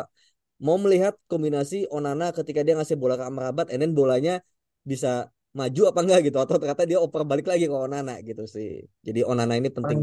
[0.65, 4.41] mau melihat kombinasi Onana ketika dia ngasih bola ke Amrabat and then bolanya
[4.81, 8.83] bisa maju apa enggak gitu atau ternyata dia oper balik lagi ke Onana gitu sih.
[9.07, 9.99] Jadi Onana ini penting.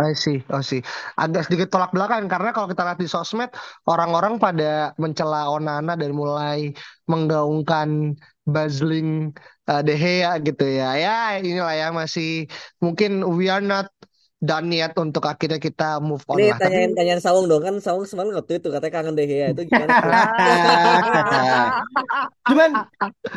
[0.00, 0.80] I see, oh sih.
[1.20, 3.52] Agak sedikit tolak belakang karena kalau kita lihat di sosmed
[3.84, 6.72] orang-orang pada mencela Onana dan mulai
[7.04, 8.16] menggaungkan
[8.48, 9.36] Basling
[9.68, 10.96] uh, De Gea gitu ya.
[10.96, 12.48] Ya inilah ya masih
[12.80, 13.89] mungkin we are not
[14.40, 16.58] done yet untuk akhirnya kita move on Ini lah.
[16.64, 16.96] tanyain Tapi...
[16.96, 19.92] tanyain Sawung dong kan Sawung semalam waktu itu katanya kangen De Gea itu gimana?
[22.48, 22.70] cuman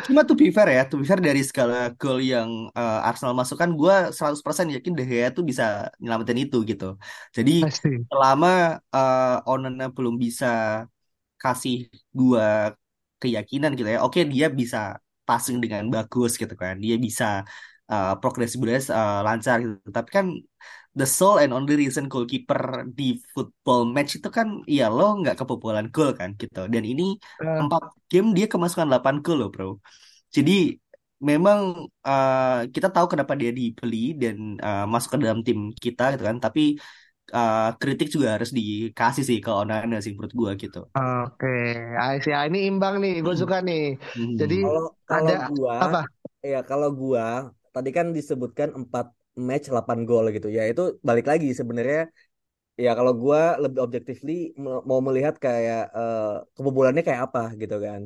[0.08, 3.68] cuma tuh be fair ya, tuh be fair dari segala gol yang uh, Arsenal masukkan
[3.68, 6.96] gue 100% yakin De Gea tuh bisa nyelamatin itu gitu.
[7.36, 7.68] Jadi
[8.08, 10.88] selama uh, Onana belum bisa
[11.36, 12.48] kasih gue
[13.20, 14.00] keyakinan gitu ya.
[14.00, 14.96] Oke, dia bisa
[15.28, 16.80] passing dengan bagus gitu kan.
[16.80, 17.44] Dia bisa
[17.90, 19.90] uh, progresibilitas uh, lancar gitu.
[19.90, 20.26] Tapi kan
[20.94, 25.90] the sole and only reason goalkeeper di football match itu kan ya lo nggak kebobolan
[25.90, 26.64] gol kan gitu.
[26.70, 27.66] Dan ini uh.
[27.66, 29.68] empat game dia kemasukan 8 gol loh bro.
[30.30, 30.78] Jadi
[31.24, 36.24] memang uh, kita tahu kenapa dia dibeli dan uh, masuk ke dalam tim kita gitu
[36.28, 36.38] kan.
[36.38, 36.78] Tapi
[37.32, 40.80] uh, kritik juga harus dikasih sih ke Onana sih menurut gue gitu.
[40.92, 41.48] Oke,
[41.96, 42.28] okay.
[42.28, 43.40] ya ini imbang nih, gue hmm.
[43.40, 43.96] suka nih.
[43.96, 44.36] Hmm.
[44.36, 46.00] Jadi kalau, kalau ada gua, apa?
[46.44, 47.26] Ya kalau gua
[47.74, 49.06] tadi kan disebutkan 4
[49.48, 50.62] match 8 gol gitu ya.
[50.72, 52.00] Itu balik lagi sebenarnya
[52.84, 54.32] ya kalau gua lebih objectively
[54.88, 58.02] mau melihat kayak uh, kebobolannya kayak apa gitu kan.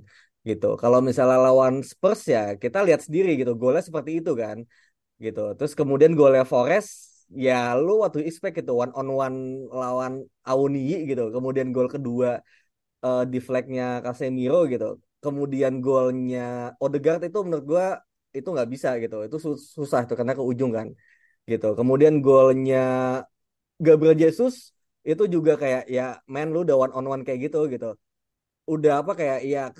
[0.48, 0.66] Gitu.
[0.82, 4.58] Kalau misalnya lawan Spurs ya kita lihat sendiri gitu golnya seperti itu kan.
[5.24, 5.40] gitu.
[5.58, 6.90] Terus kemudian golnya Forest
[7.44, 9.38] ya lu waktu expect gitu one on one
[9.80, 10.12] lawan
[10.48, 11.22] Awoniyi gitu.
[11.34, 12.28] Kemudian gol kedua
[13.04, 14.86] uh, di flagnya Casemiro gitu.
[15.24, 16.40] Kemudian golnya
[16.78, 17.86] Odegaard itu menurut gua
[18.36, 19.16] itu nggak bisa gitu.
[19.26, 19.36] Itu
[19.76, 20.88] susah tuh karena ke ujung kan
[21.50, 21.66] gitu.
[21.78, 22.78] Kemudian golnya
[23.78, 24.74] Gabriel Jesus
[25.06, 27.94] itu juga kayak ya man lu udah one on one kayak gitu gitu.
[28.68, 29.72] Udah apa kayak ya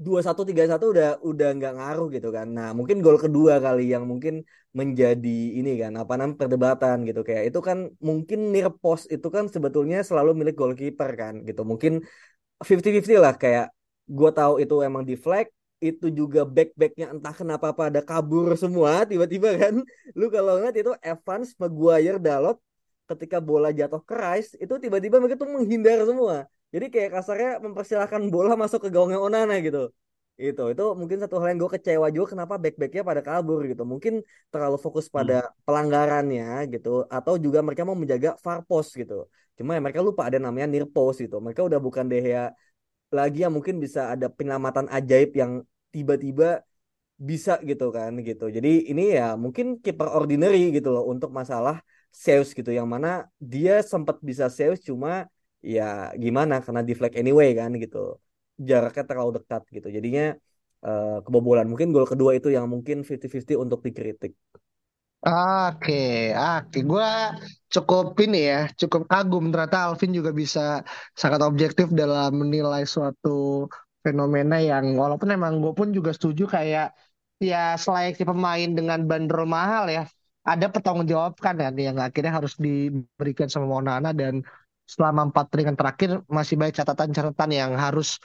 [0.00, 2.46] dua satu tiga satu udah udah nggak ngaruh gitu kan.
[2.56, 4.34] Nah mungkin gol kedua kali yang mungkin
[4.78, 9.44] menjadi ini kan apa namanya perdebatan gitu kayak itu kan mungkin near post itu kan
[9.54, 11.62] sebetulnya selalu milik goalkeeper kan gitu.
[11.70, 11.92] Mungkin
[12.68, 13.66] 50-50 lah kayak
[14.08, 15.46] gue tahu itu emang di flag
[15.80, 19.74] itu juga back-backnya entah kenapa pada kabur semua tiba-tiba kan.
[20.18, 22.60] Lu kalau ngeliat itu Evans, Maguire, Dalot
[23.10, 26.46] ketika bola jatuh ke Rice itu tiba-tiba mereka tuh menghindar semua.
[26.70, 29.90] Jadi kayak kasarnya mempersilahkan bola masuk ke gawangnya Onana gitu.
[30.40, 33.82] Itu itu mungkin satu hal yang gue kecewa juga kenapa back-backnya pada kabur gitu.
[33.82, 35.64] Mungkin terlalu fokus pada hmm.
[35.66, 39.26] pelanggarannya gitu atau juga mereka mau menjaga far post gitu.
[39.58, 41.36] Cuma ya mereka lupa ada namanya near post gitu.
[41.44, 42.54] Mereka udah bukan Dehya
[43.10, 46.64] lagi yang mungkin bisa ada penyelamatan ajaib yang tiba-tiba
[47.28, 48.44] bisa gitu kan gitu.
[48.56, 51.76] Jadi ini ya mungkin keeper ordinary gitu loh untuk masalah
[52.10, 53.08] Zeus gitu yang mana
[53.52, 55.28] dia sempat bisa Zeus cuma
[55.60, 58.16] ya gimana karena di flag anyway kan gitu.
[58.68, 59.88] Jaraknya terlalu dekat gitu.
[59.96, 60.24] Jadinya
[60.88, 61.66] uh, kebobolan.
[61.70, 64.32] Mungkin gol kedua itu yang mungkin 50-50 untuk dikritik.
[65.20, 67.08] Oke, oke, gue
[67.68, 69.52] cukup ini ya, cukup kagum.
[69.52, 70.80] Ternyata Alvin juga bisa
[71.12, 73.68] sangat objektif dalam menilai suatu
[74.04, 76.96] fenomena yang walaupun emang gue pun juga setuju kayak
[77.40, 80.04] ya selayaknya pemain dengan bandrol mahal ya,
[80.44, 84.44] ada pertanggungjawabkan ya yang akhirnya harus diberikan sama Monana dan
[84.88, 88.18] selama empat pertandingan terakhir masih banyak catatan-catatan yang harus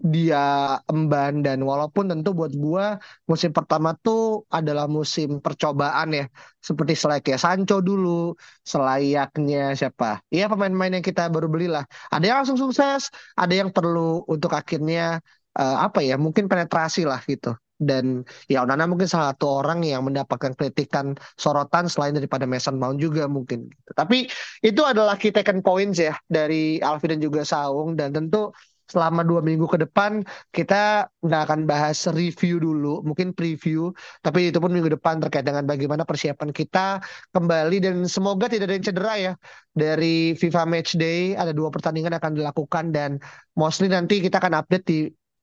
[0.00, 1.44] dia emban.
[1.44, 2.96] Dan walaupun tentu buat gua
[3.28, 6.24] musim pertama tuh adalah musim percobaan ya.
[6.60, 8.34] Seperti selayaknya Sancho dulu
[8.64, 10.24] selayaknya siapa?
[10.32, 15.20] Ya pemain-pemain yang kita baru belilah ada yang langsung sukses ada yang perlu untuk akhirnya
[15.56, 17.56] uh, apa ya mungkin penetrasi lah gitu.
[17.80, 23.00] Dan ya Onana mungkin salah satu orang yang mendapatkan kritikan sorotan selain daripada Mason Mount
[23.00, 23.72] juga mungkin.
[23.96, 24.28] Tapi
[24.60, 27.96] itu adalah key taken points ya dari Alfi dan juga Saung.
[27.96, 28.52] Dan tentu
[28.90, 34.58] selama dua minggu ke depan kita nggak akan bahas review dulu, mungkin preview, tapi itu
[34.58, 36.98] pun minggu depan terkait dengan bagaimana persiapan kita
[37.30, 37.76] kembali.
[37.78, 39.32] Dan semoga tidak ada yang cedera ya
[39.70, 43.22] dari FIFA Match Day ada dua pertandingan akan dilakukan dan
[43.54, 44.98] mostly nanti kita akan update di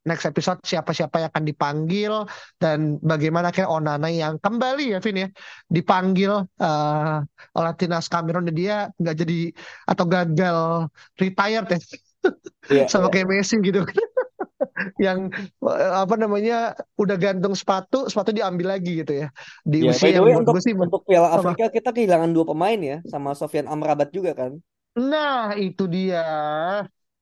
[0.07, 2.12] next episode siapa-siapa yang akan dipanggil
[2.55, 5.29] dan bagaimana kayak Onana yang kembali ya Vin ya
[5.67, 9.39] dipanggil uh, oleh Tinas Cameron dan dia nggak jadi
[9.83, 10.60] atau gagal
[11.19, 11.79] retired ya
[12.71, 13.12] yeah, sama yeah.
[13.13, 13.82] kayak Messi gitu.
[15.06, 19.27] Yang eh, apa namanya udah gantung sepatu sepatu diambil lagi gitu ya.
[19.65, 23.34] Di yeah, usia yang untuk, sih, untuk Piala Afrika kita kehilangan dua pemain ya sama
[23.34, 24.58] Sofian Amrabat juga kan?
[24.97, 26.25] Nah itu dia.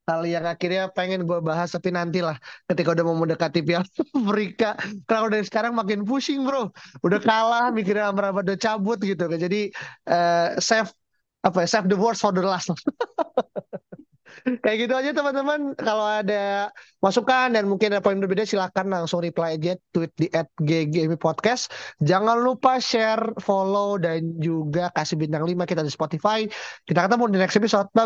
[0.05, 2.37] Hal yang akhirnya pengen gue bahas tapi nanti lah
[2.69, 3.89] ketika udah mau mendekati Piala
[4.21, 4.77] Afrika.
[5.09, 6.69] Kalau dari sekarang makin pusing bro.
[7.01, 9.41] Udah kalah mikirnya Amrabat udah cabut gitu kan.
[9.41, 9.73] Jadi
[10.05, 10.93] uh, save
[11.45, 12.73] apa ya save the worst for the last
[14.45, 15.73] kayak gitu aja teman-teman.
[15.73, 16.69] Kalau ada
[17.01, 20.49] masukan dan mungkin ada poin berbeda silahkan langsung reply aja tweet di at
[21.17, 21.73] Podcast.
[22.01, 26.45] Jangan lupa share follow dan juga kasih bintang 5 kita di Spotify.
[26.85, 27.89] Kita ketemu di next episode.
[27.91, 28.05] Bye